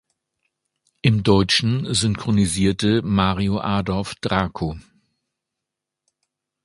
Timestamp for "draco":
4.15-4.79